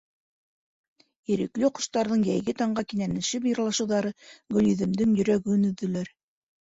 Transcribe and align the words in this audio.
Ирекле 1.33 1.69
ҡоштарҙың 1.81 2.23
йәйге 2.29 2.55
таңға 2.61 2.85
кинәнеп 2.93 3.47
йырлашыуҙары 3.51 4.15
Гөлйөҙөмдөң 4.59 5.17
йөрәген 5.21 5.73
өҙҙөләр. 5.73 6.11